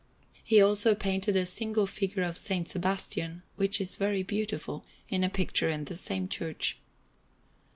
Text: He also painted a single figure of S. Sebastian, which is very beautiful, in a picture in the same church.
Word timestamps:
He 0.43 0.59
also 0.59 0.95
painted 0.95 1.35
a 1.35 1.45
single 1.45 1.85
figure 1.85 2.23
of 2.23 2.31
S. 2.31 2.71
Sebastian, 2.71 3.43
which 3.55 3.79
is 3.79 3.97
very 3.97 4.23
beautiful, 4.23 4.83
in 5.09 5.23
a 5.23 5.29
picture 5.29 5.69
in 5.69 5.85
the 5.85 5.95
same 5.95 6.27
church. 6.27 6.79